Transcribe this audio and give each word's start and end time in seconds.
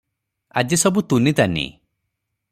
ଆଜି 0.61 0.79
ସବୁ 0.83 1.03
ତୁନି 1.13 1.33
ତାନି। 1.41 1.67